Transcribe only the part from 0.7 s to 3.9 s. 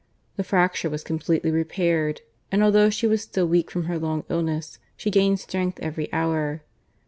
was completely repaired; and although she was still weak from